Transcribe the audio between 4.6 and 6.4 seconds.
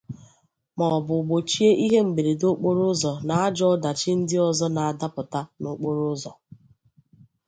na-adapụta n'okporoụzọ.